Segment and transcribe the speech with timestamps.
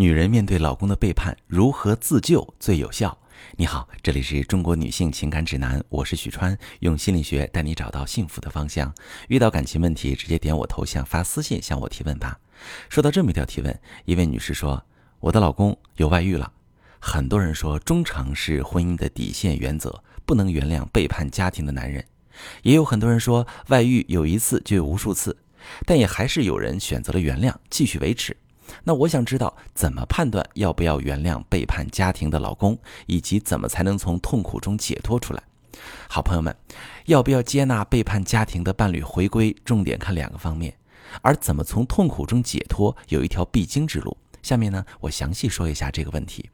[0.00, 3.18] 女人面对老公的背叛，如何自救最有效？
[3.56, 8.90] 你好，这里是中国女性情感指南，我是许川，用心理学带你找到幸福的方向。
[9.28, 12.38] 遇到感情问题，直接点我头像发私信向我提问吧。
[12.88, 14.82] 说到这么一条提问，一位女士说
[15.20, 16.50] ：“我的老公有外遇了。”
[16.98, 22.02] 很多人说忠诚是婚姻的底线原则，不能原谅背叛家庭的男人。
[22.62, 25.36] 也有很多人说外遇有一次就有无数次，
[25.84, 28.34] 但也还是有人选择了原谅，继续维持。
[28.84, 35.42] 那我想知道怎么判断要不要原谅背叛家庭的老公，以及怎么才能从痛苦中解脱出来。
[36.08, 36.54] 好朋友们，
[37.06, 40.74] 要不要接纳背叛家庭的伴侣回归，重点看两个方面。
[41.22, 44.16] 而怎么从痛苦中解脱，有一条必经之路。
[44.42, 46.50] 下面呢，我详细说一下这个问题。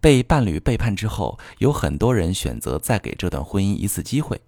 [0.00, 4.40] 被伴侣背叛之后，有很多人选择再给这段婚姻一次机会，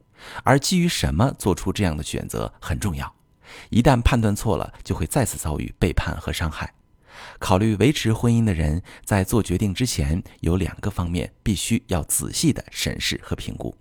[0.43, 3.13] 而基于什么做出这样的选择很重要。
[3.71, 6.73] 一旦判断错了，就会再次遭遇背叛和伤害。
[7.39, 13.75] 考虑维持婚姻的人，在做决定之前，有两个方面必须要仔细的审视和评估。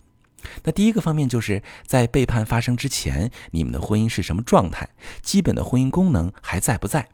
[0.64, 4.90] 那第一个方面就是在背叛发生之前，你们的婚姻是什么状态？
[5.22, 7.08] 基本的婚姻功能还在不在？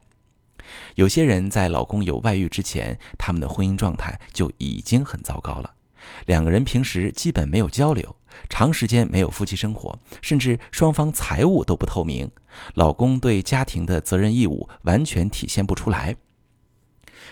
[0.95, 5.73] 有些人在老公有外遇之前，他们的婚姻状态就已经很糟糕了。
[6.25, 8.15] 两个人平时基本没有交流，
[8.49, 12.30] 长时间没有夫妻生活，甚至双方财务都不透明，
[12.73, 16.16] 老公对家庭的责任义务完全体现不出来。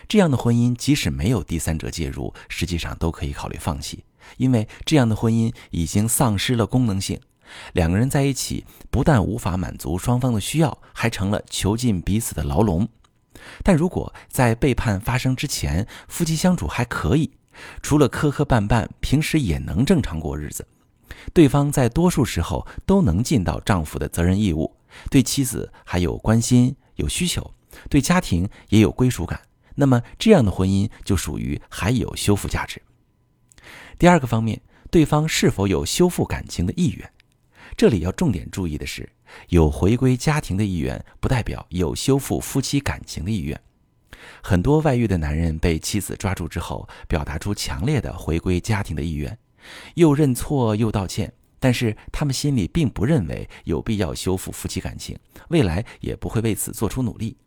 [0.08, 4.04] 这样的婚姻即使没有第三者介入，实际上都可以考虑放弃，
[4.38, 7.20] 因为这样的婚姻已经丧失了功能性。
[7.74, 12.88] 两个人在一起不但无法满足双方的需要，还成了囚禁彼此的牢笼。
[13.64, 17.32] 但如果在背叛发生之前，夫妻相处还可以。
[17.82, 20.68] 除了磕磕绊绊，平时也能正常过日子。
[21.34, 24.76] 对方在多数时候都能尽到丈夫的责任义务，
[25.10, 27.54] 对妻子还有关心、有需求，
[27.90, 29.40] 对家庭也有归属感。
[29.76, 32.82] 那么这样的婚姻就属于还有修复价值。
[34.00, 37.12] 第二个方面，对方是否有修复感情的意愿？
[37.76, 39.08] 这里要重点注意的是，
[39.50, 43.60] 有回归家庭的意愿，不代表有修复夫妻感情的意愿。
[44.42, 49.38] 很多外遇的男人被妻子抓住之后，表达出强烈的回归家庭的意愿，
[49.96, 55.18] 又认错又道歉，但是他们心里并不认为有必要修复夫妻感情，
[55.50, 57.38] 未来也不会为此做出努力。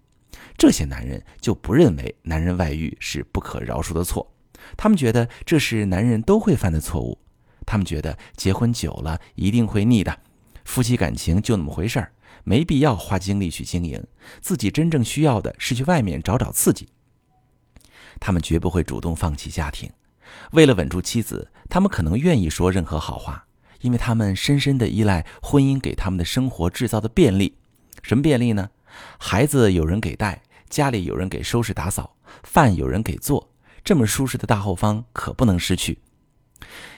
[0.56, 4.32] 这些男人就不认为男人外遇是不可饶恕的错，
[4.76, 7.18] 他们觉得这是男人都会犯的错误，
[7.66, 10.20] 他们觉得结婚久了一定会腻的，
[10.64, 12.12] 夫妻感情就那么回事儿。
[12.42, 14.02] 没必要花精力去经营，
[14.40, 16.88] 自己真正需要的是去外面找找刺激。
[18.18, 19.90] 他们绝不会主动放弃家庭，
[20.52, 23.44] 为了稳住妻子，他们可能愿意说任何好话，
[23.80, 27.56] 因为他们深深的依赖婚姻给他们的生活制造的便利。
[28.02, 28.70] 什么便利呢？
[29.18, 33.50] 孩子有人给带，家里有人给收拾打扫，饭有人给做，
[33.84, 35.98] 这么舒适的大后方可不能失去。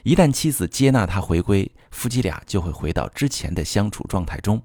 [0.03, 4.63] 一旦妻子接纳他回归，夫妻俩就会回到之前的相处状态中。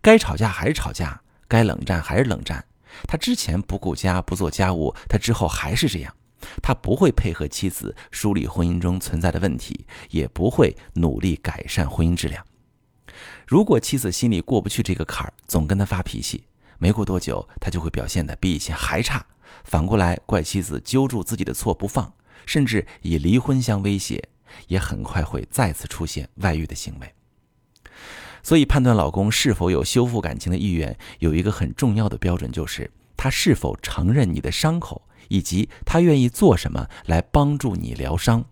[0.00, 2.64] 该吵架还是吵架，该冷战还是冷战。
[3.06, 6.14] 他之前不顾家不做家务，他之后还是这样。
[6.62, 12.44] 他不会配合妻子梳理婚姻中存在的问题，也不会努力改善婚姻质量。
[13.46, 16.44] 如果妻子心里过不去这个坎儿，总跟他发脾气，
[16.78, 19.24] 没过多久，他就会表现得比以前还差。
[19.64, 22.12] 反过来怪妻子揪住自己的错不放，
[22.44, 24.28] 甚至以离婚相威胁，
[24.68, 27.14] 也很快会再次出现外遇的行为。
[28.42, 38.44] 所以，判断老公是否有修复感情的意愿，有一个很重要的标准，就是他是否承认你的伤口，以及他愿意做什么来帮助你疗伤。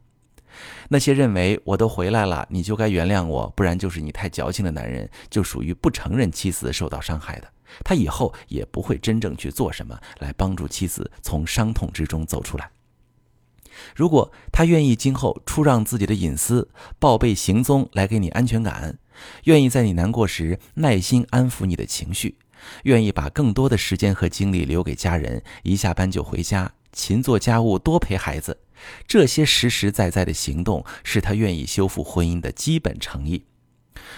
[0.89, 7.53] 那些认为我都回来了，你就该原谅我，不然就是你太矫情的男人，就属于不承认妻子受到伤害的。
[7.85, 12.71] 他以后也不会真正去做什么来帮助妻子从伤痛之中走出来。
[13.95, 18.99] 如果他愿意今后出让自己的隐私、报备行踪来给你安全感。
[19.45, 22.37] 愿意在你难过时耐心安抚你的情绪，
[22.85, 28.59] 愿意把更多的时间和精力留给家人，一下班就回家，勤做家务，多陪孩子。
[29.07, 33.45] 这些实实在在的行动是他愿意修复婚姻的基本诚意。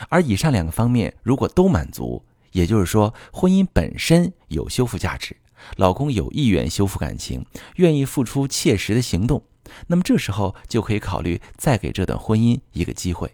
[0.09, 5.37] 而以上两个方面如果都满足，也就是说婚姻本身有修复价值，
[5.77, 7.47] 老公有意愿修复感情，
[7.77, 9.45] 愿意付出切实的行动，
[9.87, 13.33] 那么这时候就可以考虑再给这段婚姻一个机会。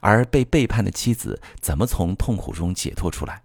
[0.00, 3.42] 而被背叛的妻子怎么从痛苦中解脱出来？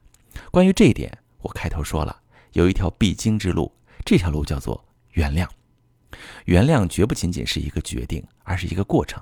[0.51, 2.21] 关于这一点，我开头说了，
[2.53, 3.71] 有一条必经之路，
[4.03, 5.47] 这条路叫做原谅。
[6.45, 9.21] 原谅绝不仅仅是一个决定，而是一个过程。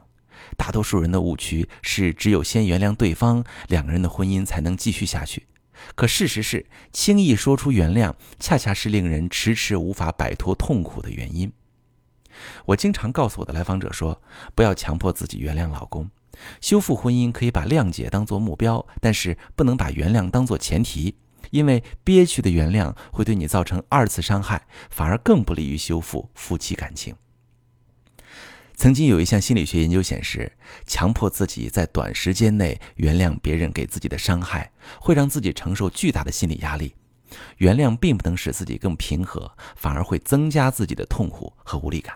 [0.55, 5.47] 大多数人的误区是，只有先原谅对方，两个人的婚姻才能继续下去。
[5.95, 11.51] 可事实是，轻易说出原谅，恰恰是令人迟迟无法摆脱痛苦的原因。
[12.65, 14.21] 我经常告诉我的来访者说，
[14.55, 16.09] 不要强迫自己原谅老公。
[16.61, 21.15] 修复婚姻可以把谅解当做目标，但是不能把原谅当做前提，
[21.51, 27.15] 因为憋屈的原谅会对你造成二次伤害，反而更不利于修复夫妻感情。
[28.75, 30.51] 曾经有一项心理学研究显示，
[30.85, 36.93] 强迫自己在短时间内原谅别人给自己的伤害，会让自己承受巨大的心理压力。
[37.57, 42.15] 原谅并不能使自己更平和，反而会增加自己的痛苦和无力感。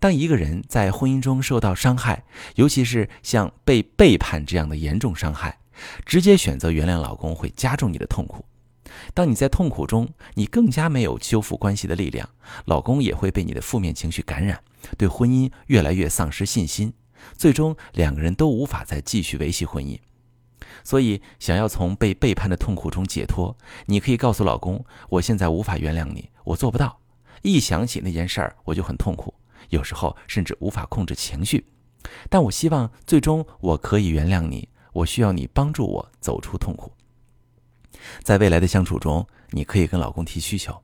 [0.00, 2.24] 当一个人在婚姻中受到伤害，
[2.54, 5.58] 尤其是像被背叛这样的严重伤害，
[6.06, 8.44] 直接选择原谅老公会加重你的痛苦。
[9.12, 12.28] 当你在痛苦中，你更加没有修复关系的力量，
[12.64, 14.58] 老公也会被你的负面情绪感染，
[14.96, 16.94] 对婚姻越来越丧失信心，
[17.36, 19.98] 最终两个人都无法再继续维系婚姻。
[20.82, 23.54] 所以，想要从被背叛的痛苦中解脱，
[23.84, 26.98] 你可以告诉老公：“我现在无法原谅你，我做不到。
[27.42, 29.34] 一想起那件事儿，我就很痛苦，
[29.68, 31.66] 有时候甚至无法控制情绪。
[32.28, 36.92] 但我希望最终我可以原谅你，我需要你帮助我走出痛苦。”
[38.24, 40.82] 在未来的相处中，你可以跟老公提需求。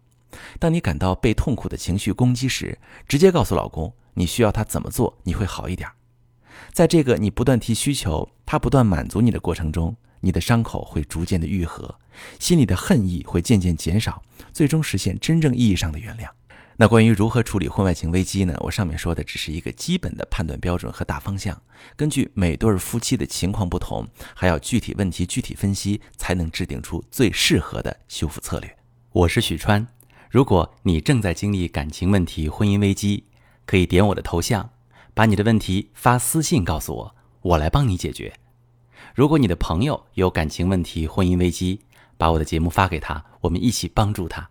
[0.59, 2.79] 当你感到被痛苦的情绪攻击时，
[3.09, 5.89] 直接告诉老公你需要他怎么做，你会好一点。
[6.73, 11.99] 在这个你不断提需求，他不断满足你的过程中，你的伤口会逐渐的愈合，
[12.39, 14.23] 心里的恨意会渐渐减少，
[14.53, 16.29] 最终实现真正意义上的原谅。
[16.79, 18.55] 那关于如何处理婚外情危机呢？
[18.61, 21.59] 我上面说的只是一个基本的判断标准和大方向，
[21.97, 28.77] 根据每对夫妻的情况不同，还要具体问题具体分析，才能制定出最适合的修复策略。
[29.13, 29.87] 我是许川，
[30.31, 33.25] 如果你正在经历感情问题、婚姻危机，
[33.65, 34.69] 可以点我的头像，
[35.15, 38.35] 把你的问题发私信告诉我，我来帮你解决。
[39.15, 41.81] 如果你的朋友有感情问题、婚姻危机，
[42.19, 44.51] 把我的节目发给他，我们一起帮助他。